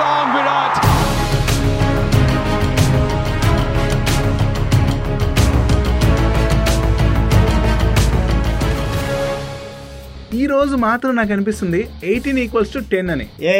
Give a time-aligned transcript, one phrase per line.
[0.00, 0.74] long, Virat.
[10.38, 11.78] ఈ రోజు మాత్రం నాకు అనిపిస్తుంది
[12.10, 13.26] ఎయిటీన్ ఈక్వల్స్ టు టెన్ అని.
[13.52, 13.54] ఏ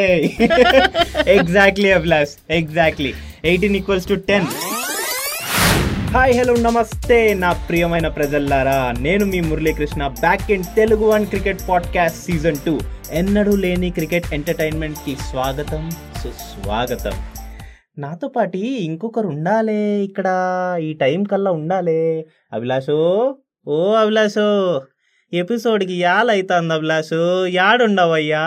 [1.37, 3.11] exactly Abhilash exactly
[3.51, 4.47] eighteen equals to ten
[6.17, 8.95] hi hello నమస్తే నా ప్రియమైన ప్రజల్లారా.
[8.99, 12.81] నేను మీ Muralikrishna back in Telugu one cricket podcast season two.
[13.11, 17.13] ఎన్నడూ లేని క్రికెట్ ఎంటర్టైన్మెంట్కి స్వాగతం సుస్వాగతం.
[17.99, 20.27] నాతో పాటి ఇంకొకరు ఉండాలే ఇక్కడ
[20.81, 22.27] ఈ టైం కల్లా ఉండాలే.
[22.53, 23.35] అభిలాషో
[23.67, 24.83] ఓ అభిలాషో
[25.33, 28.47] ఎపిసోడ్కి యాలైతుంది అభిలాషు యాడుండవయ్యా?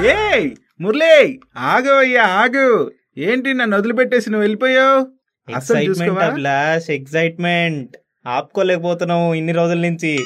[0.00, 0.50] ఏయ్
[0.80, 2.90] మురళి అయ్యా ఆగు.
[3.18, 5.06] ఏంటి నన్ను వదిలిపెట్టేసి నువ్వు వెళ్ళిపోయావు?
[5.54, 7.96] అసలు ఎక్సైట్మెంట్
[8.26, 10.18] ఆపుకోలేకపోతున్నావు ఇన్ని రోజుల నుంచి.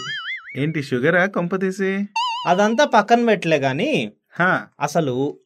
[0.57, 2.09] ఏంటి షుగరా కొంపతీసి
[2.47, 4.67] అదంతా పక్కన పెట్టలే గాని హా.
[4.81, 5.39] అసలు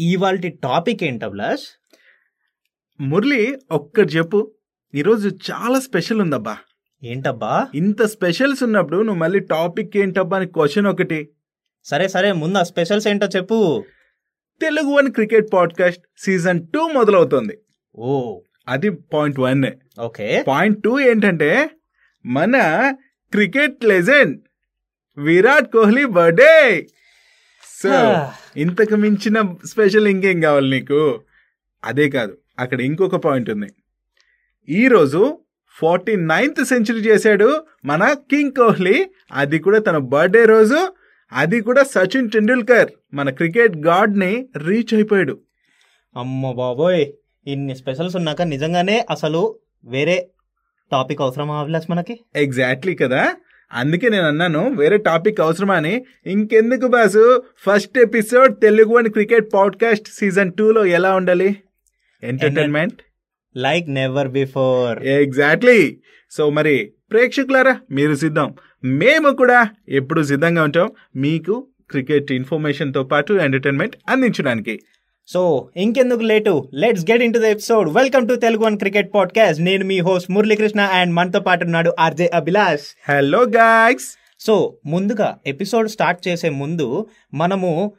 [0.00, 1.88] ఇవాళ టాపిక్ ఏంటి అభిలాష్?
[3.00, 4.52] మురళి ఒక్కటి చెప్పు.
[4.94, 6.56] ఈరోజు చాలా స్పెషల్ ఉందబ్బా.
[7.04, 7.68] ఏంటబ్బా?
[7.74, 11.28] ఇంత స్పెషల్స్ ఉన్నప్పుడు నువ్వు మళ్ళీ టాపిక్ ఏంటబ్బా అని క్వశ్చన్ ఒకటి.
[11.84, 13.84] సరే సరే ముందు ఆ స్పెషల్స్ ఏంటో చెప్పు.
[14.60, 17.58] Telugu one cricket podcast season two మొదలవుతుంది.
[17.96, 18.40] ఓ.
[18.68, 19.64] అది point one.
[20.00, 20.44] Okay.
[20.48, 21.70] Point two ఏంటంటే
[22.26, 22.56] మన
[23.32, 24.40] cricket legend
[25.18, 26.86] Virat Kohli birthday.
[27.82, 28.22] So
[28.56, 31.20] ఇంతకు మించిన స్పెషల్ ఇంకేం కావాలి నీకు?
[31.84, 33.66] అదే కాదు అక్కడ ఇంకొక పాయింట్ ఉంది.
[34.68, 35.38] ఈరోజు
[35.70, 39.06] ఫార్టీ నైన్త్ సెంచరీ చేశాడు మన కింగ్ కోహ్లీ.
[39.32, 40.95] అది కూడా తన బర్త్డే రోజు.
[41.32, 42.90] అది కూడా సచిన్ టెండూల్కర్.
[43.14, 45.40] మన క్రికెట్ గాడ్ని రీచ్ అయిపోయాడు.
[46.16, 47.06] అమ్మ బాబోయ్
[47.46, 50.28] ఇన్ని స్పెషల్స్ ఉన్నాక నిజంగానే అసలు వేరే
[50.92, 52.20] టాపిక్ అవసరమా అభిలాష్ మనకి?
[52.36, 53.34] ఎగ్జాక్ట్లీ కదా.
[53.72, 56.04] అందుకే నేను అన్నాను వేరే టాపిక్ అవసరమా అని.
[56.26, 57.42] ఇంకెందుకు boss?
[57.58, 61.56] First episode Telugu one cricket podcast సీజన్లో ఎలా ఉండాలి?
[62.22, 63.02] Entertainment
[63.56, 66.00] like never before exactly
[66.30, 68.54] so మరి ప్రేక్షకులారా మీరు సిద్ధం.
[68.84, 74.80] మేము కూడా ఎప్పుడు సిద్ధంగా ఉంటాం మీకు క్రికెట్ ఇన్ఫర్మేషన్తో పాటు ఎంటర్టైన్మెంట్ అందించడానికి.
[75.28, 76.68] సో ఇంకెందుకు late?
[76.74, 80.80] Let's get into the episode welcome to Telugu one cricket podcast నేను మీ హోస్ట్ మురళీకృష్ణ
[80.80, 83.10] అండ్ మనతో పాటు ఉన్నాడు RJ Abhilash.
[83.10, 87.92] Hello guys so ముందుగా ఎపిసోడ్ స్టార్ట్ చేసే ముందు మనము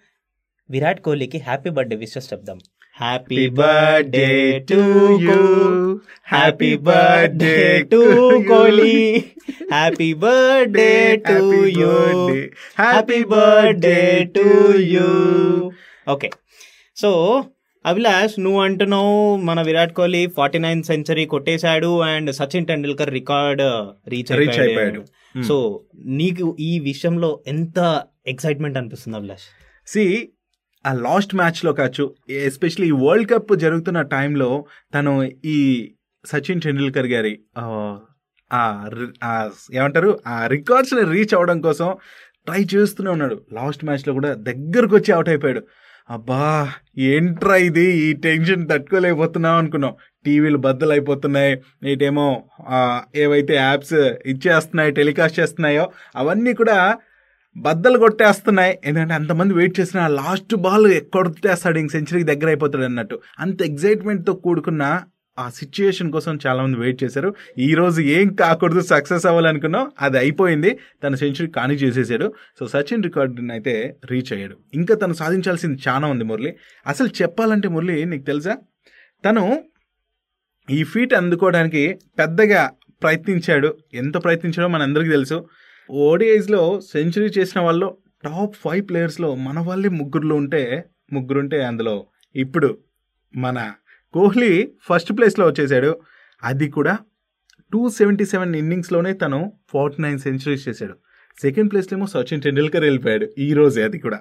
[0.70, 2.60] విరాట్ కోహ్లీకి హ్యాపీ బర్త్డే విషెస్ చెప్దాం.
[2.98, 4.30] Happy birthday
[4.70, 4.80] to
[5.24, 5.42] you
[6.30, 7.58] happy birthday
[7.92, 8.00] to
[8.48, 8.96] Kohli
[9.72, 10.92] happy birthday
[11.28, 11.38] to
[11.80, 11.94] you
[12.78, 14.00] happy birthday
[14.36, 14.48] to
[14.94, 15.10] you
[16.08, 16.30] okay
[16.98, 17.12] so
[17.86, 23.64] Abhilash నువ్వు అంటున్నావు మన Virat Kohli forty nine century కొట్టేశాడు and Sachin Tendulkar record
[24.08, 25.02] reach Reach అయిపోయాడు.
[25.36, 25.44] Hmm.
[25.44, 25.56] So
[26.20, 27.80] నీకు ఈ విషయంలో ఎంత
[28.28, 29.46] excitement అనిపిస్తుంది అభిలాష్
[29.88, 30.04] సి
[30.88, 34.50] ఆ లాస్ట్ మ్యాచ్లో కావచ్చు ఎస్పెషలీ వరల్డ్ కప్ జరుగుతున్న టైంలో
[34.94, 35.14] తను
[35.46, 35.58] ఈ
[36.26, 37.34] సచిన్ టెండూల్కర్ గారి
[39.78, 41.88] ఏమంటారు ఆ రికార్డ్స్ని రీచ్ అవ్వడం కోసం
[42.48, 43.42] ట్రై చేస్తూనే ఉన్నాడు.
[43.54, 45.62] లాస్ట్ మ్యాచ్లో కూడా దగ్గరకు వచ్చి అవుట్ అయిపోయాడు.
[46.10, 46.44] అబ్బా
[46.98, 47.86] ఏంట్రా ఇది?
[47.98, 49.94] ఈ టెన్షన్ తట్టుకోలేకపోతున్నాం అనుకున్నాం.
[50.26, 51.54] టీవీలు బద్దలు అయిపోతున్నాయి
[51.84, 52.28] నేటేమో
[53.16, 53.94] ఏవైతే యాప్స్
[54.26, 56.78] ఇచ్చేస్తున్నాయి టెలికాస్ట్ చేస్తున్నాయో అవన్నీ కూడా
[57.58, 58.80] బద్దలు కొట్టేస్తున్నాయి.
[58.86, 63.22] ఎందుకంటే అంతమంది వెయిట్ చేసిన లాస్ట్ బాల్ కొట్టేస్తాడు ఇంక సెంచరీకి దగ్గర అయిపోతాడు అన్నట్టు.
[63.40, 65.04] అంత ఎగ్జైట్మెంట్తో కూడుకున్న
[65.40, 67.36] ఆ సిచ్యుయేషన్ కోసం చాలామంది వెయిట్ చేశారు.
[67.58, 70.78] ఈ రోజు ఏం కాకూడదు సక్సెస్ అవ్వాలనుకున్నాం అది అయిపోయింది.
[71.04, 72.34] తన సెంచరీ కాని చేసేసాడు.
[72.60, 74.58] సో సచిన్ రికార్డుని అయితే రీచ్ అయ్యాడు.
[74.74, 76.56] ఇంకా తను సాధించాల్సింది చాలా ఉంది మురళి.
[76.88, 78.58] అసలు చెప్పాలంటే మురళి నీకు తెలుసా?
[79.26, 79.64] తను
[80.70, 82.72] ఈ ఫీట్ అందుకోవడానికి పెద్దగా
[83.04, 83.78] ప్రయత్నించాడు.
[83.94, 85.48] ఎంత ప్రయత్నించాడో మనందరికీ తెలుసు.
[85.92, 90.84] ఓడిఐస్లో సెంచరీ చేసిన వాళ్ళు టాప్ ఫైవ్ ప్లేయర్స్లో మన వాళ్ళే ముగ్గురులో ఉంటే
[91.14, 92.78] ముగ్గురుంటే అందులో ఇప్పుడు
[93.36, 93.74] మన
[94.14, 96.00] కోహ్లీ ఫస్ట్ ప్లేస్లో వచ్చేసాడు.
[96.44, 96.98] అది కూడా
[97.74, 100.96] టూ సెవెంటీ సెవెన్ ఇన్నింగ్స్లోనే తను ఫార్టీ నైన్ సెంచరీస్ చేశాడు.
[101.42, 104.20] సెకండ్ ప్లేస్లో ఏమో సచిన్ టెండూల్కర్ వెళ్ళిపోయాడు ఈ రోజే అది కూడా.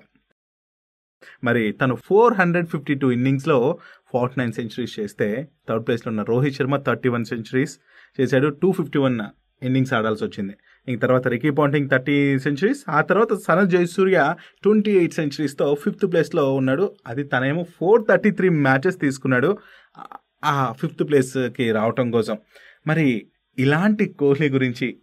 [1.45, 3.79] మరి తను ఫోర్ హండ్రెడ్ ఫిఫ్టీ టూ ఇన్నింగ్స్లో
[4.13, 7.79] ఫార్టీ నైన్ సెంచరీస్ చేస్తే థర్డ్ ప్లేస్లో ఉన్న Rohit Sharma thirty one centuries
[8.21, 8.49] చేశాడు.
[8.49, 9.21] టూ ఫిఫ్టీ వన్
[9.65, 10.55] ఇన్నింగ్స్ ఆడాల్సి వచ్చింది.
[10.89, 16.55] ఇంక తర్వాత రికీ పాంటింగ్ థర్టీ సెంచరీస్ ఆ తర్వాత సనత్ జయసూర్య ట్వంటీ ఎయిట్ సెంచరీస్తో ఫిఫ్త్ ప్లేస్లో
[16.55, 16.95] ఉన్నాడు.
[17.07, 19.59] అది తనేమో ఫోర్ థర్టీ త్రీ మ్యాచెస్ తీసుకున్నాడు.
[20.45, 22.39] ఆ- ఫిఫ్త్ ప్లేస్కి రావటం కోసం.
[22.87, 23.27] మరి
[23.59, 24.99] ఇలాంటి కోహ్లీ గురించి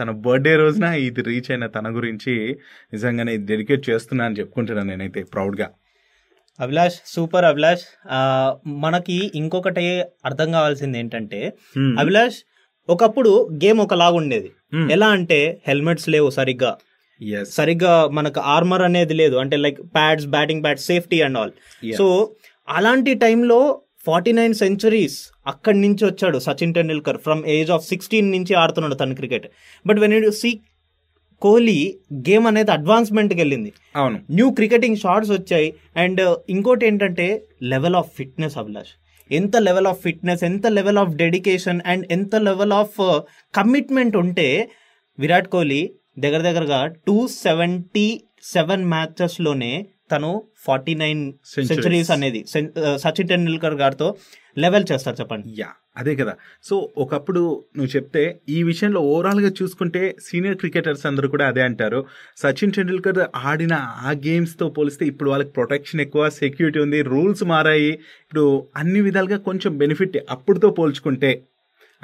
[0.00, 2.56] తన బర్త్డే రోజున ఇది రీచ్ అయిన తన గురించి
[2.92, 5.70] నిజంగానే డెడికేట్ చేస్తున్నా అని చెప్పుకుంటున్నాను నేనైతే ప్రౌడ్గా.
[6.60, 8.08] అభిలాష్ సూపర్ అభిలాష్.
[8.66, 11.52] మనకి ఇంకొకటి అర్థం కావాల్సింది ఏంటంటే
[11.98, 12.36] అభిలాష్
[12.90, 14.50] ఒకప్పుడు గేమ్ ఒకలాగా ఉండేది.
[14.76, 14.92] Hmm.
[14.92, 16.76] ఎలా అంటే హెల్మెట్స్ లేవు సరిగ్గా.
[17.44, 19.36] సరిగ్గా మనకు ఆర్మర్ అనేది లేదు.
[19.36, 21.50] అంటే like pads batting pads safety and all.
[21.96, 22.30] So
[22.68, 27.18] అలాంటి టైంలో ఫార్టీ నైన్ సెంచరీస్ అక్కడి నుంచి వచ్చాడు Sachin Tendulkar.
[27.18, 29.46] From age of sixteen నుంచి ఆడుతున్నాడు తన cricket
[29.86, 30.60] but when you see
[31.40, 33.72] Kohli game అనేది అడ్వాన్స్మెంట్కి వెళ్ళింది.
[33.96, 34.20] అవును.
[34.30, 35.74] న్యూ క్రికెటింగ్ షాట్స్ వచ్చాయి.
[35.96, 38.99] అండ్ ఇంకోటి ఏంటంటే లెవెల్ ఆఫ్ ఫిట్నెస్ అభిలాష్.
[39.30, 42.98] ఎంత లెవెల్ ఆఫ్ ఫిట్నెస్ ఎంత లెవెల్ ఆఫ్ డెడికేషన్ అండ్ ఎంత లెవెల్ ఆఫ్
[43.54, 44.48] కమిట్మెంట్ ఉంటే
[45.18, 45.82] విరాట్ కోహ్లీ
[46.18, 48.08] దగ్గర దగ్గరగా టూ సెవెంటీ
[48.42, 49.72] సెవెన్ మ్యాచెస్లోనే
[50.12, 50.30] తను
[50.64, 51.20] ఫార్టీ నైన్.
[51.54, 52.40] సెంచరీస్ అనేది
[52.96, 54.08] సచిన్ టెండూల్కర్ గారితో
[54.56, 56.34] లెవెల్ చేస్తారు చెప్పండి యా అదే కదా.
[56.64, 62.06] సో ఒకప్పుడు నువ్వు చెప్తే ఈ విషయంలో ఓవరాల్గా చూసుకుంటే సీనియర్ క్రికెటర్స్ అందరూ కూడా అదే అంటారు.
[62.36, 67.92] సచిన్ టెండూల్కర్ ఆడిన ఆ గేమ్స్తో పోలిస్తే ఇప్పుడు వాళ్ళకి ప్రొటెక్షన్ ఎక్కువ సెక్యూరిటీ ఉంది రూల్స్ మారాయి.
[67.92, 71.42] ఇప్పుడు అన్ని విధాలుగా కొంచెం బెనిఫిట్ అప్పుడుతో పోల్చుకుంటే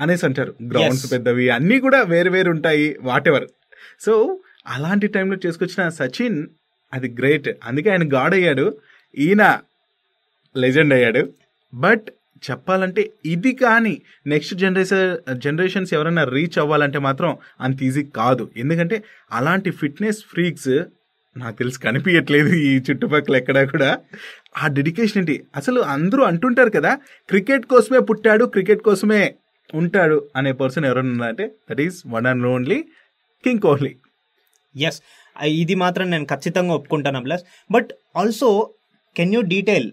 [0.00, 0.54] అనేసి అంటారు.
[0.72, 1.12] గ్రౌండ్స్.
[1.12, 3.46] పెద్దవి అన్నీ కూడా వేరు వేరు ఉంటాయి వాట్ ఎవర్
[4.00, 6.46] సో అలాంటి టైంలో చేసుకొచ్చిన సచిన్
[6.94, 8.78] అది గ్రేట్ అందుకే ఆయన గాడ్ అయ్యాడు.
[9.18, 9.58] ఈయన
[10.56, 11.32] లెజెండ్ అయ్యాడు.
[11.74, 12.06] బట్
[12.42, 13.94] చెప్పాలంటే ఇది కానీ
[14.26, 17.30] నెక్స్ట్ జనరేషన్ జనరేషన్స్ ఎవరైనా రీచ్ అవ్వాలంటే మాత్రం
[17.60, 18.50] అంత ఈజీ కాదు.
[18.56, 18.96] ఎందుకంటే
[19.32, 20.72] అలాంటి ఫిట్నెస్ ఫ్రీక్స్
[21.36, 23.98] నాకు తెలిసి కనిపించట్లేదు ఈ చుట్టుపక్కల ఎక్కడా కూడా.
[24.56, 25.36] ఆ డెడికేషన్ ఏంటి?
[25.56, 26.92] అసలు అందరూ అంటుంటారు కదా
[27.28, 29.22] క్రికెట్ కోసమే పుట్టాడు క్రికెట్ కోసమే
[29.74, 32.78] ఉంటాడు అనే పర్సన్ ఎవరైనా ఉన్నారంటే that is one and only
[33.44, 33.92] king Kohli
[34.74, 34.98] yes
[35.42, 38.48] ఇది మాత్రం నేను ఖచ్చితంగా ఒప్పుకుంటాను plus but also
[39.16, 39.88] can you detail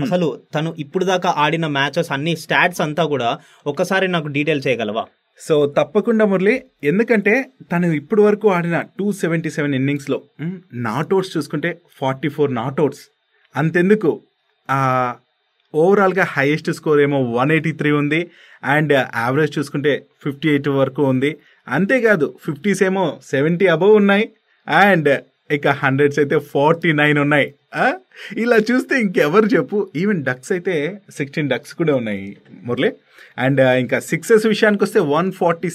[0.00, 5.04] అసలు తను ఇప్పుడు దాకా ఆడిన మ్యాచెస్ అన్ని స్టాట్స్ అంతా కూడా ఒకసారి నాకు డీటెయిల్ చేయగలవా?
[5.40, 6.62] సో తప్పకుండా మురళి.
[6.84, 10.22] ఎందుకంటే తను ఇప్పటి వరకు ఆడిన టూ సెవెంటీ సెవెన్ ఇన్నింగ్స్లో
[10.74, 13.00] నాట్అవుట్స్ చూసుకుంటే ఫార్టీ ఫోర్ నాట్అవుట్స్
[13.56, 14.20] అంతెందుకు?
[15.74, 18.30] ఓవరాల్గా హైయెస్ట్ స్కోర్ ఏమో వన్ ఎయిటీ త్రీ ఉంది.
[18.64, 21.36] అండ్ యావరేజ్ చూసుకుంటే ఫిఫ్టీ ఎయిట్ వరకు ఉంది.
[21.68, 24.28] అంతేకాదు ఫిఫ్టీస్ ఏమో సెవెంటీ అబవ్ ఉన్నాయి.
[24.68, 27.48] అండ్ ఇక హండ్రెడ్స్ అయితే ఫార్టీ నైన్ ఉన్నాయి
[28.42, 29.78] ఇలా చూస్తే ఇంకెవరు చెప్పు.
[29.96, 30.74] ఈవెన్ డక్స్ అయితే
[31.18, 32.24] సిక్స్టీన్ డక్స్ కూడా ఉన్నాయి
[32.68, 32.90] మురళి.
[33.44, 35.68] అండ్ uh, ఇంకా సిక్సెస్ విషయానికి వస్తే వన్ ఫార్టీ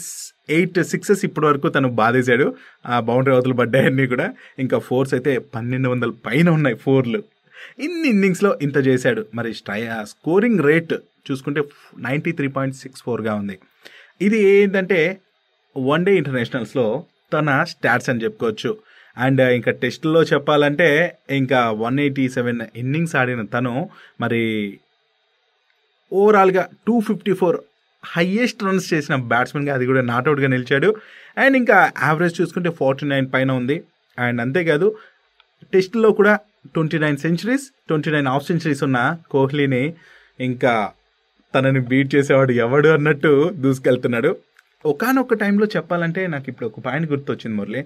[0.55, 2.47] ఎయిట్ సిక్సెస్ ఇప్పటి వరకు తను బాధేశాడు.
[2.85, 4.27] ఆ బౌండరీ అవతలు పడ్డాయన్నీ కూడా.
[4.63, 7.19] ఇంకా ఫోర్స్ అయితే పన్నెండు వందల పైన ఉన్నాయి ఫోర్లు
[7.85, 9.23] ఇన్ని ఇన్నింగ్స్లో ఇంత చేశాడు.
[9.37, 9.81] మరి స్ట్రై
[10.13, 10.93] స్కోరింగ్ రేట్
[11.29, 11.61] చూసుకుంటే
[12.07, 13.57] నైంటీ త్రీ పాయింట్ సిక్స్ ఫోర్గా ఉంది.
[14.21, 14.99] ఇది ఏంటంటే
[15.75, 16.85] వన్ డే ఇంటర్నేషనల్స్లో
[17.33, 18.71] తన స్టాట్స్ అని చెప్పుకోవచ్చు.
[19.17, 23.89] అండ్ ఇంకా టెస్ట్లో చెప్పాలంటే ఇంకా వన్ ఎయిటీ సెవెన్ ఇన్నింగ్స్ ఆడిన తను
[24.21, 24.41] మరి
[26.13, 27.61] ఓవరాల్గా two fifty four
[28.05, 30.95] highest runs చేసిన బ్యాట్స్మెన్గా అది కూడా నాట్అవుట్గా నిలిచాడు.
[31.37, 33.83] అండ్ ఇంకా యావరేజ్ చూసుకుంటే ఫార్టీ నైన్ పైన ఉంది.
[34.19, 34.97] అండ్ అంతేకాదు
[35.73, 36.39] టెస్ట్లో కూడా
[36.73, 39.93] twenty nine centuries twenty nine half centuries ఉన్న కోహ్లీని
[40.39, 40.91] ఇంకా
[41.55, 44.35] తనని బీట్ చేసేవాడు ఎవడు అన్నట్టు దూసుకెళ్తున్నాడు.
[44.85, 47.85] ఒకనొక టైంలో చెప్పాలంటే నాకు ఇప్పుడు ఒక పాయింట్ గుర్తొచ్చింది మురళి.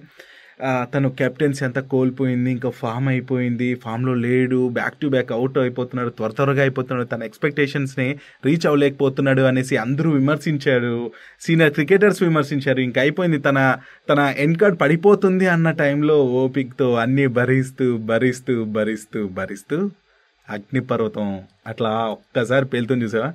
[0.92, 6.30] తను కెప్టెన్సీ అంతా కోల్పోయింది ఇంకా ఫామ్ అయిపోయింది ఫామ్లో లేడు బ్యాక్ టు బ్యాక్ అవుట్ అయిపోతున్నాడు త్వర
[6.32, 8.08] త్వరగా అయిపోతున్నాడు తన ఎక్స్పెక్టేషన్స్ని
[8.44, 10.94] రీచ్ అవ్వలేకపోతున్నాడు అనేసి అందరూ విమర్శించారు
[11.42, 13.60] సీనియర్ క్రికెటర్స్ విమర్శించారు ఇంకా అయిపోయింది తన
[14.08, 19.78] తన ఎండ్ కార్డ్ పడిపోతుంది అన్న టైంలో ఓపిక్తో అన్నీ భరిస్తూ భరిస్తూ భరిస్తూ భరిస్తూ
[20.48, 21.28] అగ్నిపర్వతం
[21.66, 23.28] అట్లా ఒక్కసారి పేలుతుంది చూసావా?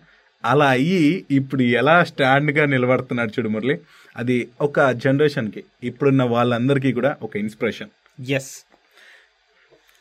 [0.45, 3.79] అలా అయ్యి ఇప్పుడు ఎలా స్టాండ్గా నిలబడుతున్నాడు చూడు మురళి.
[4.17, 7.89] అది ఒక జనరేషన్కి ఇప్పుడున్న వాళ్ళందరికీ కూడా ఒక ఇన్స్పిరేషన్
[8.31, 8.63] ఎస్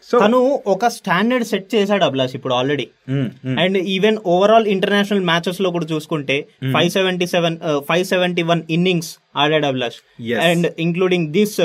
[0.09, 2.89] సో తను ఒక స్టాండర్డ్ సెట్ చేశాడు అభిలాష్ ఇప్పుడు already
[3.59, 7.57] and even overall international మ్యాచెస్లో కూడా చూసుకుంటే five seventy seven
[7.89, 9.99] five seventy one innings ఆడాడు Abhilash.
[10.41, 11.61] And including this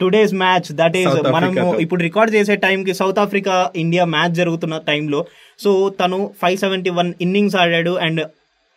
[0.00, 1.54] today's match that is మనము.
[1.84, 5.20] ఇప్పుడు రికార్డ్ చేసే టైం కి సౌత్ ఆఫ్రికా ఇండియా మ్యాచ్ జరుగుతున్న టైంలో
[5.58, 8.22] సో తను ఫైవ్ సెవెంటీ వన్ ఇన్నింగ్స్ ఆడాడు అండ్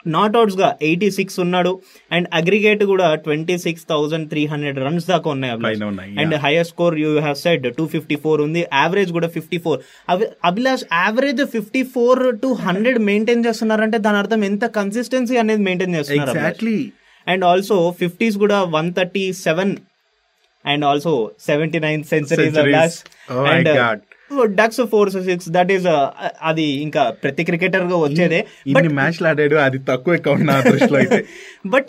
[0.08, 1.72] నాట్అవుట్స్గా ఎయిటీ సిక్స్ ఉన్నాడు
[2.12, 5.52] అండ్ అగ్రిగేట్ కూడా twenty six thousand three hundred runs దాకా ఉన్నాయి
[6.22, 8.66] and higher score you have said two fifty four ఉంది.
[8.74, 9.80] యావరేజ్ కూడా fifty four
[10.46, 16.76] Abhilash average fifty four to hundred maintain చేస్తున్నారంటే దాని అర్థం ఎంత కన్సిస్టెన్సీ అనేది మెయింటైన్ చేస్తున్నారు
[17.28, 19.74] అండ్ ఆల్సో ఫిఫ్టీస్ కూడా one thirty seven
[20.66, 22.04] and also seventy nine.
[23.34, 24.00] Oh my God.
[24.44, 25.86] Ducks four six that is
[26.42, 28.48] అది ఇంకా ప్రతి క్రికెటర్గా వచ్చేదే.
[28.72, 31.26] బట్ మ్యాచ్లు ఆడాడు అది తక్కువ అకౌంట్ నా దృష్టిలో అయితే.
[31.66, 31.88] బట్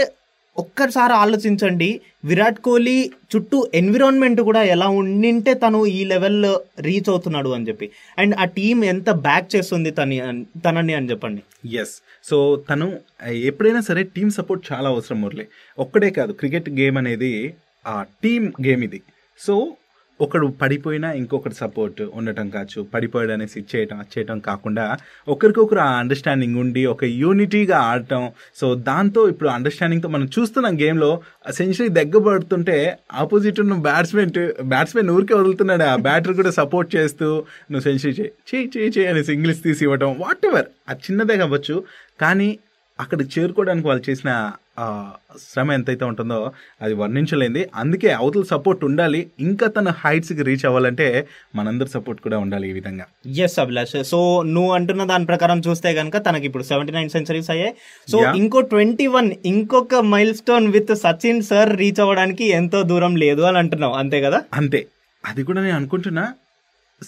[0.58, 7.68] ఒక్కసారి ఆలోచించండి విరాట్ కోహ్లీ చుట్టూ ఎన్విరాన్మెంట్ కూడా ఎలా ఉండింటే తను ఈ లెవెల్ రీచ్ అవుతున్నాడు అని
[7.68, 7.90] చెప్పి.
[8.18, 10.22] అండ్ ఆ టీం ఎంత బ్యాక్ చేస్తుంది తని
[10.64, 11.42] తనని అని చెప్పండి.
[11.76, 12.98] ఎస్ సో తను
[13.28, 15.46] ఎప్పుడైనా సరే టీమ్ సపోర్ట్ చాలా అవసరం మురళి.
[15.78, 17.54] ఒక్కడే కాదు క్రికెట్ గేమ్ అనేది
[18.22, 19.02] టీమ్ గేమ్ ఇది.
[19.38, 19.76] సో
[20.20, 22.82] ఒకడు పడిపోయినా ఇంకొకటి సపోర్ట్ ఉండటం కావచ్చు.
[22.82, 24.96] పడిపోయాడు అనేసి ఇచ్చేయటం చేయటం కాకుండా
[25.28, 28.30] ఒకరికొకరు ఆ అండర్స్టాండింగ్ ఉండి ఒక యూనిటీగా ఆడటం.
[28.56, 31.20] సో దాంతో ఇప్పుడు అండర్స్టాండింగ్తో మనం చూస్తున్నాం గేమ్లో
[31.50, 35.82] సెంచరీ దగ్గబడుతుంటే ఆపోజిట్ ఉన్న బ్యాట్స్మెన్ బ్యాట్స్మెన్ ఊరికే వదులుతున్నాడు.
[35.82, 40.16] ఆ బ్యాటర్ కూడా సపోర్ట్ చేస్తూ నువ్వు సెంచరీ చేయి చేయి చేయి చేయి అనేసి ఇంగ్లీష్ తీసి ఇవ్వటం
[40.18, 41.84] వాట్ ఎవర్ అది చిన్నదే కావచ్చు.
[42.20, 42.58] కానీ
[43.02, 44.50] అక్కడికి చేరుకోవడానికి వాళ్ళు చేసిన
[45.52, 47.68] శ్రమ ఎంతైతే ఉంటుందో అది వర్ణించలేంది.
[47.74, 49.30] అందుకే అవతల సపోర్ట్ ఉండాలి.
[49.40, 53.04] ఇంకా తన హైట్స్కి రీచ్ అవ్వాలంటే మనందరి సపోర్ట్ కూడా ఉండాలి ఈ విధంగా.
[53.26, 57.74] ఎస్ అభిలాష్ సో నువ్వు అంటున్న దాని ప్రకారం చూస్తే కనుక తనకి ఇప్పుడు సెవెంటీ నైన్ సెంచరీస్ అయ్యాయి
[58.08, 58.34] సో.
[58.34, 59.94] ఇంకో ట్వంటీ వన్ ఇంకొక
[60.34, 63.94] milestone with Sachin sir reach అవ్వడానికి ఎంతో దూరం లేదు అని అంటున్నావు.
[63.94, 64.42] అంతే కదా?
[64.54, 64.86] అంతే.
[65.24, 66.34] అది కూడా నేను అనుకుంటున్నా.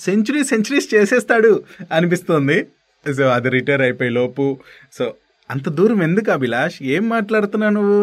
[0.01, 2.67] సెంచరీ సెంచరీస్ చేసేస్తాడు అనిపిస్తుంది.
[3.17, 4.59] సో అది రిటైర్ అయిపోయి లోపు.
[4.93, 5.15] సో
[5.51, 6.77] అంత దూరం ఎందుకు అభిలాష్?
[6.83, 8.03] ఏం మాట్లాడుతున్నావు నువ్వు?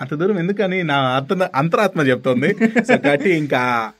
[0.00, 0.82] అంత దూరం ఎందుకని?
[0.82, 2.50] నా అర్థ అంతరాత్మ చెప్తోంది.
[2.88, 3.90] సో కాబట్టి ఇంకా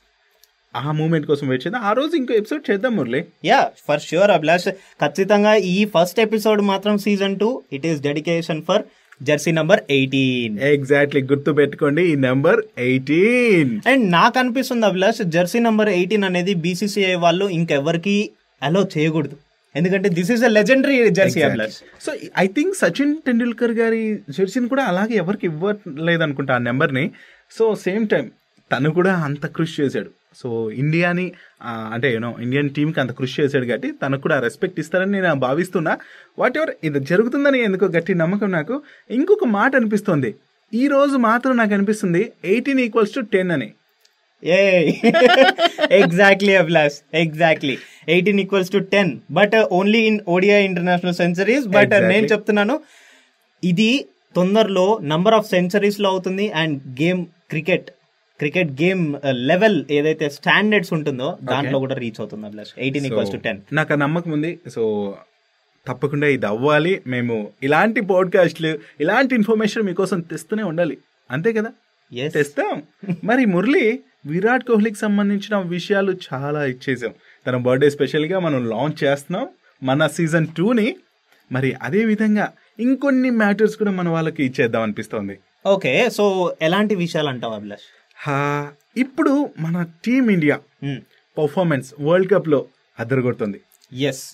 [0.77, 1.83] ఆ మూమెంట్ కోసం వెయిట్ చేద్దాం.
[1.83, 3.25] ఆ రోజు ఇంకో ఎపిసోడ్ చేద్దాం Murali.
[3.45, 4.69] Yeah for sure Abhilash.
[5.05, 8.83] ఖచ్చితంగా ఈ ఫస్ట్ ఎపిసోడ్ మాత్రం season two it is dedication for
[9.23, 15.89] jersey number eighteen exactly గుర్తు పెట్టుకోండి ఈ నెంబర్ ఎయిటీన్ అండ్ నాకు అనిపిస్తుంది అభిలాష్ జెర్సీ నంబర్
[15.89, 18.31] ఎయిటీన్ అనేది బీసీసీఐ వాళ్ళు ఇంకెవరికి
[18.63, 19.37] అలో చేయకూడదు.
[19.75, 22.13] ఎందుకంటే this is a legendary jersey Abhilash so
[22.45, 24.03] I think Sachin Tendulkar గారి
[24.37, 27.05] జెర్సీని కూడా అలాగే ఎవరికి ఇవ్వలేదు అనుకుంటా ఆ నెంబర్ని
[27.57, 28.27] సో సేమ్ టైం
[28.71, 30.11] తను కూడా అంత కృషి చేశాడు.
[30.41, 30.49] సో
[30.83, 31.25] ఇండియాని
[31.95, 35.93] అంటే యూనో ఇండియన్ టీంకి అంత కృషి చేశాడు కాబట్టి తనకు కూడా రెస్పెక్ట్ ఇస్తారని నేను భావిస్తున్నా.
[36.41, 38.77] వాట్ ఎవర్ ఇది జరుగుతుందని ఎందుకో గట్టి నమ్మకం నాకు.
[39.19, 40.31] ఇంకొక మాట అనిపిస్తుంది.
[40.73, 42.23] ఈ రోజు మాత్రం నాకు అనిపిస్తుంది
[42.53, 43.69] ఎయిటీన్ ఈక్వల్స్ టు టెన్ అని.
[44.45, 44.93] ఏ
[45.91, 47.79] exactly Abhilash exactly
[48.09, 51.91] eighteen equals to ten but only in ODI international centuries but.
[51.91, 52.81] నేను చెప్తున్నాను
[53.65, 57.91] ఇది తొందరలో నంబర్ ఆఫ్ సెంచరీస్లో అవుతుంది and game cricket
[58.39, 63.61] cricket game level ఏదైతే స్టాండర్డ్స్ ఉంటుందో దాంట్లో కూడా రీచ్ అవుతుంది Abhilash eighteen equals to ten
[63.73, 64.59] నాకు నమ్మకం ఉంది.
[64.69, 65.15] సో
[65.89, 67.03] తప్పకుండా ఇది అవ్వాలి.
[67.07, 70.99] మేము ఇలాంటి పాడ్కాస్ట్లు ఇలాంటి ఇన్ఫర్మేషన్ మీకోసం తెస్తూనే ఉండాలి.
[71.31, 71.71] అంతే కదా?
[72.29, 72.83] తెస్తాం.
[73.25, 77.13] మరి మురళి విరాట్ కోహ్లీకి సంబంధించిన విషయాలు చాలా ఇచ్చేసాం
[77.47, 79.47] తన బర్త్డే స్పెషల్గా మనం లాంచ్ చేస్తున్నాం
[79.83, 80.89] మన సీజన్ టూని.
[81.53, 82.47] మరి అదే విధంగా
[82.79, 85.35] ఇంకొన్ని మ్యాటర్స్ కూడా మన వాళ్ళకి ఇచ్చేద్దాం అనిపిస్తోంది.
[85.67, 86.25] ఓకే సో
[86.63, 87.87] ఎలాంటి విషయాలు అంటావు అభిలాష్?
[88.17, 90.57] హా, ఇప్పుడు మన టీమ్ ఇండియా
[91.37, 92.61] పర్ఫార్మెన్స్ వరల్డ్ కప్లో
[92.99, 93.59] అద్దరగొడుతుంది.
[93.93, 94.25] Yes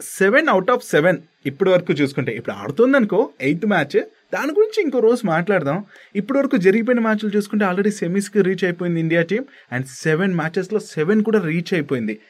[0.00, 3.98] seven out of seven ఇప్పటి వరకు చూసుకుంటే ఇప్పుడు ఆడుతుంది అనుకో ఎయిత్ మ్యాచ్
[4.34, 5.84] దాని గురించి ఇంకో రోజు మాట్లాడదాం.
[6.16, 9.44] ఇప్పటి వరకు జరిగిపోయిన మ్యాచ్లు చూసుకుంటే ఆల్రెడీ సెమీస్కి రీచ్ అయిపోయింది ఇండియా టీం.
[9.72, 12.20] అండ్ సెవెన్ మ్యాచెస్లో సెవెన్ కూడా రీచ్ అయిపోయింది.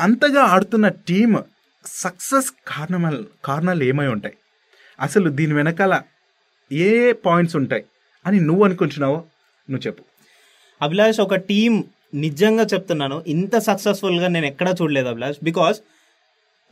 [0.00, 1.44] అంతగా ఆడుతున్న టీం
[1.86, 4.34] సక్సెస్ కారణాలు కారణాలు ఏమై ఉంటాయి?
[5.00, 6.02] అసలు దీని వెనకాల
[6.72, 7.84] ఏ పాయింట్స్ ఉంటాయి?
[8.26, 9.16] అని నువ్వు అనుకుంటున్నావో
[9.70, 10.04] నువ్వు చెప్పు.
[10.82, 11.84] అభిలాష్ ఒక టీం
[12.14, 15.36] నిజంగా చెప్తున్నాను ఇంత సక్సెస్ఫుల్గా నేను ఎక్కడా చూడలేదు అభిలాష్.
[15.42, 15.80] బికాస్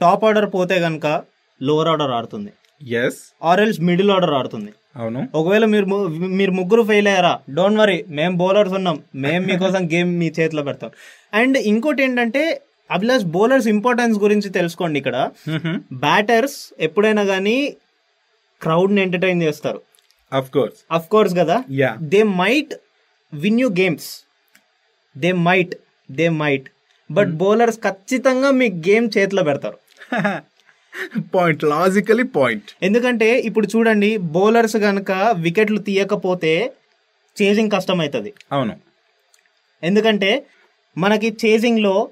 [0.00, 1.24] టాప్ ఆర్డర్ పోతే కనుక
[1.62, 2.52] లోవర్ ఆర్డర్ ఆడుతుంది.
[2.82, 4.72] Yes or else middle order ఆడుతుంది.
[4.96, 5.28] అవును.
[5.34, 5.86] ఒకవేళ మీరు
[6.38, 10.90] మీరు ముగ్గురు ఫెయిల్ అయ్యారా డోంట్ వరీ మేము బౌలర్స్ ఉన్నాం మేము మీకోసం గేమ్ మీ చేతిలో పెడతాం.
[11.34, 15.30] అండ్ ఇంకోటి ఏంటంటే అభిలాష్ బౌలర్స్ ఇంపార్టెన్స్ గురించి తెలుసుకోండి ఇక్కడ.
[15.92, 17.76] బ్యాటర్స్ ఎప్పుడైనా కానీ
[18.62, 19.80] క్రౌడ్ని ఎంటర్టైన్ చేస్తారు.
[20.32, 21.64] అఫ్ కోర్స్ అఫ్ కోర్స్ కదా?
[22.02, 22.74] They might
[23.34, 24.08] win you games
[25.18, 25.74] they might
[26.12, 26.68] they might
[27.10, 29.78] but bowlers ఖచ్చితంగా మీ గేమ్ చేతిలో పెడతారు.
[31.34, 36.72] పాయింట్ లాజికలీ పాయింట్ ఎందుకంటే ఇప్పుడు చూడండి బౌలర్స్ కనుక వికెట్లు తీయకపోతే
[37.42, 38.76] చేజింగ్ కష్టం అవుతుంది అవును.
[39.82, 40.46] ఎందుకంటే
[40.98, 42.10] మనకి చేజింగ్లో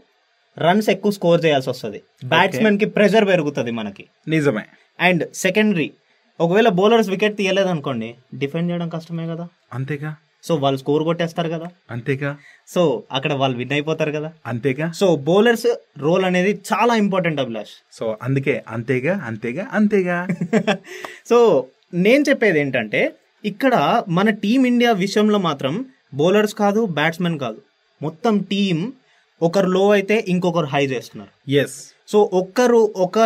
[0.59, 2.03] రన్స్ ఎక్కువ స్కోర్ చేయాల్సి వస్తుంది.
[2.25, 4.05] బ్యాట్స్మెన్కి ప్రెషర్ పెరుగుతుంది మనకి.
[4.29, 4.65] నిజమే.
[5.01, 5.93] అండ్ సెకండరీ
[6.41, 9.49] ఒకవేళ బౌలర్స్ వికెట్ తీయలేదు అనుకోండి డిఫెండ్ చేయడం కష్టమే కదా.
[9.73, 10.17] అంతేగా?
[10.43, 11.69] సో వాళ్ళు స్కోర్ కొట్టేస్తారు కదా.
[11.91, 12.37] అంతేగా
[12.69, 14.33] సో అక్కడ వాళ్ళు విన్ అయిపోతారు కదా.
[14.47, 17.75] అంతేగా సో బౌలర్స్ రోల్ అనేది చాలా ఇంపార్టెంట్ అభిలాష్.
[17.93, 20.29] సో అందుకే అంతేగా అంతేగా అంతేగా.
[21.31, 25.85] సో నేను చెప్పేది ఏంటంటే ఇక్కడ మన టీం ఇండియా విషయంలో మాత్రం
[26.15, 27.63] బౌలర్స్ కాదు బ్యాట్స్మెన్ కాదు.
[28.03, 28.93] మొత్తం టీం
[29.43, 31.51] ఒకరు లో అయితే ఇంకొకరు హై చేస్తున్నారు.
[31.51, 33.19] ఎస్ సో ఒక్కరు ఒక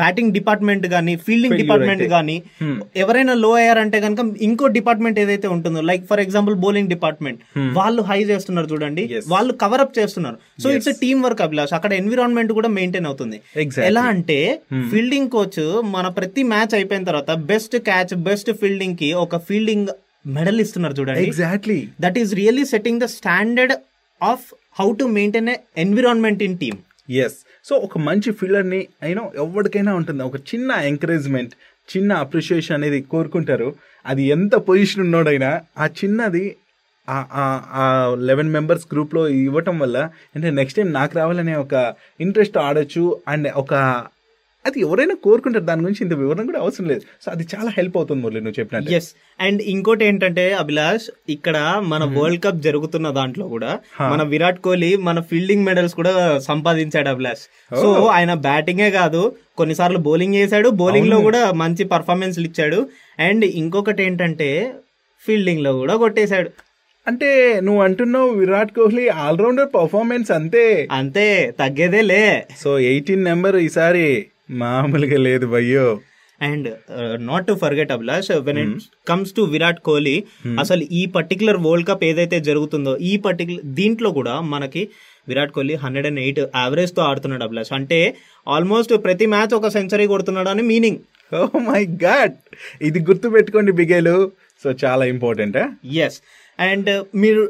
[0.00, 2.02] బ్యాటింగ్ డిపార్ట్మెంట్ కానీ ఫీల్డింగ్ డిపార్ట్మెంట్.
[2.08, 2.76] కానీ Hmm.
[2.96, 7.40] ఎవరైనా లో అయ్యారంటే కనుక ఇంకో డిపార్ట్మెంట్ ఏదైతే ఉంటుందో like for example bowling department
[7.72, 9.04] వాళ్ళు హై చేస్తున్నారు చూడండి.
[9.28, 10.70] వాళ్ళు కవర్ అప్ చేస్తున్నారు so.
[10.70, 13.40] It's team work Abhilash అక్కడ ఎన్విరాన్మెంట్ కూడా మెయింటైన్ అవుతుంది.
[13.82, 14.38] ఎలా అంటే
[14.92, 19.88] ఫీల్డింగ్ కోచ్ మన ప్రతి మ్యాచ్ అయిపోయిన తర్వాత బెస్ట్ క్యాచ్ బెస్ట్ ఫీల్డింగ్కి ఒక ఫీల్డింగ్
[20.26, 23.74] మెడల్ ఇస్తున్నారు చూడండి exactly that is really setting the standard
[24.20, 24.44] of
[24.80, 26.78] how to maintain environment in team
[27.10, 30.22] yes so ఒక మంచి ఫీల్డర్ని అయినా ఎవరికైనా ఉంటుంది.
[30.22, 31.52] ఒక చిన్న ఎంకరేజ్మెంట్
[31.96, 33.74] చిన్న అప్రిషియేషన్ అనేది కోరుకుంటారు.
[34.06, 36.56] అది ఎంత పొజిషన్ ఉన్నోడైనా ఆ చిన్నది
[37.10, 37.84] ఆ
[38.18, 39.98] లెవెన్ మెంబర్స్ గ్రూప్లో ఇవ్వటం వల్ల
[40.34, 43.04] అంటే నెక్స్ట్ టైం నాకు రావాలనే ఒక ఇంట్రెస్ట్ ఆడొచ్చు.
[43.28, 43.74] అండ్ ఒక
[44.66, 45.64] అది ఎవరైనా కోరుకుంటారు.
[45.64, 47.00] దాని గురించి ఇంత వివరణ కూడా అవసరం లేదు.
[47.00, 48.90] సో అది చాలా హెల్ప్ అవుతుంది మురళి నువ్వు చెప్పినట్టు.
[48.90, 49.08] ఎస్
[49.40, 55.20] అండ్ ఇంకోటి ఏంటంటే అభిలాష్ ఇక్కడ మన వరల్డ్ కప్ జరుగుతున్న దాంట్లో కూడా మన విరాట్ కోహ్లీ మన
[55.20, 57.74] ఫీల్డింగ్ మెడల్స్ కూడా సంపాదించాడు అభిలాష్.
[57.76, 60.68] సో ఆయన బ్యాటింగే కాదు కొన్నిసార్లు బౌలింగ్ చేశాడు.
[60.68, 62.88] బౌలింగ్లో కూడా మంచి పర్ఫార్మెన్స్ ఇచ్చాడు.
[63.18, 64.72] అండ్ ఇంకొకటి ఏంటంటే
[65.26, 66.50] ఫీల్డింగ్లో కూడా కొట్టేశాడు.
[67.06, 70.88] అంటే నువ్వు అంటున్నావు విరాట్ కోహ్లీ ఆల్రౌండర్ పర్ఫార్మెన్స్ అంతే.
[70.92, 72.46] అంతే తగ్గేదే లే.
[72.58, 74.26] సో ఎయిటీన్ నెంబర్ ఈసారి
[74.60, 75.86] మామూలుగా లేదు భయ్యో.
[76.40, 76.68] And
[77.20, 80.14] not to forget Abhilash when it comes to Virat Kohli
[80.60, 84.82] అసలు ఈ పర్టికులర్ వరల్డ్ కప్ ఏదైతే జరుగుతుందో ఈ పర్టికులర్ దీంట్లో కూడా మనకి
[85.28, 87.72] Virat Kohli hundred and eight యావరేజ్తో ఆడుతున్నాడు అభిలాష్.
[87.72, 88.00] అంటే
[88.48, 91.00] ఆల్మోస్ట్ ప్రతి మ్యాచ్ ఒక సెంచరీ కొడుతున్నాడు అని మీనింగ్
[91.34, 92.34] ఓ మై గాడ్
[92.82, 94.16] ఇది గుర్తు పెట్టుకోండి బిగేలు.
[94.64, 95.58] సో చాలా ఇంపార్టెంట్
[96.06, 96.18] ఎస్
[96.58, 97.42] అండ్ మీరు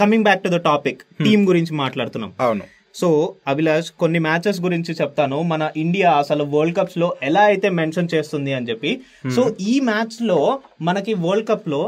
[0.00, 2.32] coming back to the topic team గురించి మాట్లాడుతున్నాం.
[2.40, 2.64] అవును.
[2.94, 3.08] సో
[3.50, 5.38] అభిలాష్ కొన్ని మ్యాచెస్ గురించి చెప్తాను.
[5.52, 8.90] మన ఇండియా అసలు వరల్డ్ కప్స్లో ఎలా అయితే మెన్షన్ చేస్తుంది అని చెప్పి.
[9.36, 10.40] సో ఈ మ్యాచ్లో
[10.88, 11.82] మనకి వరల్డ్ కప్లో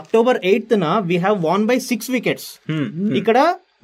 [0.00, 2.48] అక్టోబర్ ఎయిత్ న we have won by six wickets
[3.20, 3.38] ఇక్కడ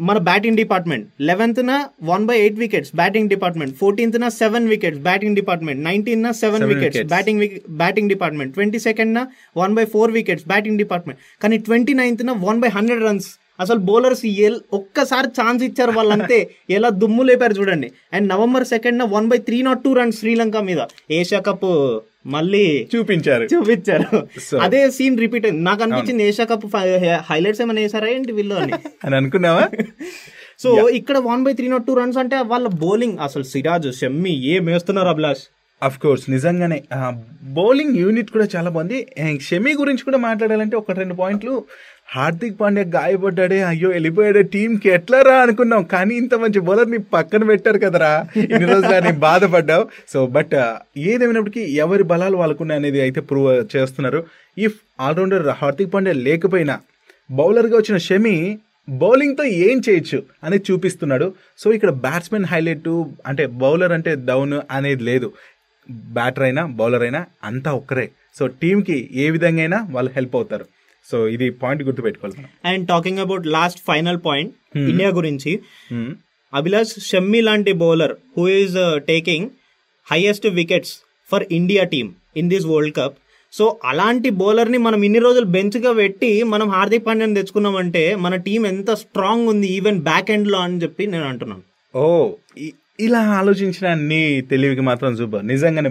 [0.08, 1.72] మన బ్యాటింగ్ డిపార్ట్మెంట్ లెవెన్త్ న
[2.10, 6.64] won by eight wickets batting department fourteenth న seven wickets batting department nineteen న seven
[6.72, 7.10] wickets wickets.
[7.14, 7.42] Batting
[7.82, 9.22] batting department twenty second న
[9.56, 13.28] won by four wickets batting department కానీ twenty ninth న one by hundred runs
[13.60, 14.22] అసలు bowlers
[14.72, 16.50] ఒక్కసారి chance ఇచ్చారు వాళ్ళంతే.
[16.70, 17.92] ఎలా దుమ్ము లేపారు చూడండి.
[18.12, 20.78] And November second won by three nought two runs Sri Lanka మీద.
[21.10, 23.44] ఏషియా కప్ మళ్ళీ చూపించారు.
[23.44, 24.28] చూపించారు.
[24.56, 25.60] అదే సీన్ రిపీట్ అయింది.
[25.60, 26.76] నాకు అనిపించింది ఏషియా కప్
[27.30, 28.72] హైలైట్స్ ఏమైనా వేసారా ఏంటి వీళ్ళు అని.
[29.04, 29.68] అని అనుకున్నావా?
[30.58, 34.64] సో ఇక్కడ won by three nought two runs అంటే వాళ్ళ బౌలింగ్ అసలు సిరాజ్ షమ్మి ఏం
[34.64, 35.40] వేస్తున్నారు అభిలాష్?
[35.82, 36.82] అఫ్ కోర్స్ నిజంగానే
[37.42, 39.06] బౌలింగ్ యూనిట్ కూడా చాలా బాగుంది.
[39.40, 41.64] షమి గురించి కూడా మాట్లాడాలంటే ఒక రెండు పాయింట్లు
[42.14, 45.82] హార్దిక్ పాండ్యా గాయపడ్డాడే అయ్యో వెళ్ళిపోయాడే టీంకి ఎట్లా రా అనుకున్నాం.
[45.94, 48.12] కానీ ఇంత మంచి బౌలర్ని పక్కన పెట్టారు కదరా.
[48.36, 49.84] ఇన్ని రోజులు అని బాధపడ్డావు.
[50.12, 50.54] సో బట్
[51.10, 54.22] ఏదేమైనప్పటికీ ఎవరి బలాలు వాళ్ళకున్నాయి అనేది అయితే ప్రూవ్ చేస్తున్నారు.
[54.66, 56.76] ఇఫ్ ఆల్రౌండర్ హార్దిక్ పాండ్యా లేకపోయినా
[57.40, 58.34] బౌలర్గా వచ్చిన షమి
[58.88, 61.26] బౌలింగ్తో ఏం చేయొచ్చు అనేది చూపిస్తున్నాడు.
[61.58, 62.90] సో ఇక్కడ బ్యాట్స్మెన్ హైలైట్
[63.30, 65.30] అంటే బౌలర్ అంటే డౌన్ అనేది లేదు.
[66.16, 68.08] బ్యాటర్ అయినా బౌలర్ అయినా అంతా ఒక్కరే.
[68.38, 70.66] సో టీంకి ఏ విధంగా అయినా వాళ్ళు హెల్ప్ అవుతారు.
[71.10, 74.52] సో ఇది పాయింట్ గుర్తుపెట్టుకోవాలి మనం and talking about last final point
[74.92, 75.52] India గురించి
[75.92, 76.08] Hmm.
[76.52, 78.76] అభిలాష్ షమ్మి లాంటి bowler who is
[79.08, 79.48] taking
[80.06, 80.92] highest wickets
[81.30, 83.16] for India team in this world cup
[83.52, 88.90] so అలాంటి బౌలర్ని మనం ఇన్ని రోజులు బెంచ్గా పెట్టి మనం హార్దిక్ పాండ్యాని తెచ్చుకున్నామంటే మన టీం ఎంత
[88.94, 91.62] స్ట్రాంగ్ ఉంది ఈవెన్ బ్యాక్ ఎండ్లో అని చెప్పి నేను అంటున్నాను.
[91.94, 92.32] ఓ
[93.00, 95.46] ఇలా ఆలోచించిన నీ తెలివికి మాత్రం సూపర్.
[95.46, 95.90] నిజంగానే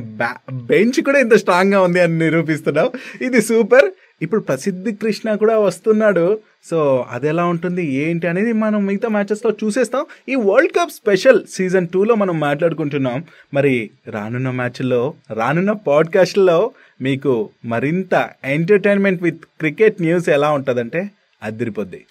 [0.72, 2.92] బెంచ్ కూడా ఇంత స్ట్రాంగ్గా ఉంది అని నిరూపిస్తున్నావు.
[3.24, 3.88] ఇది సూపర్.
[4.22, 6.40] ఇప్పుడు ప్రసిద్ధి కృష్ణ కూడా వస్తున్నాడు.
[6.70, 7.86] సో అది ఎలా ఉంటుంది?
[7.86, 10.06] ఏంటి అనేది మనం మిగతా మ్యాచెస్లో చూసేస్తాం.
[10.30, 13.24] ఈ వరల్డ్ కప్ స్పెషల్ సీజన్ టూలో మనం మాట్లాడుకుంటున్నాం.
[13.54, 21.10] మరి రానున్న మ్యాచ్లో రానున్న పాడ్కాస్ట్లో మీకు మరింత ఎంటర్టైన్మెంట్ విత్ క్రికెట్ న్యూస్ ఎలా ఉంటుందంటే
[21.44, 22.06] అదిరిపోద్ది.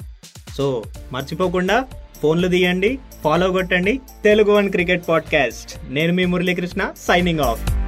[0.56, 1.84] సో మర్చిపోకుండా
[2.22, 4.00] ఫోన్లు తీయండి ఫాలో కొట్టండి.
[4.24, 7.85] తెలుగు వన్ క్రికెట్ పాడ్కాస్ట్ నేను మీ మురళీకృష్ణ సైనింగ్ ఆఫ్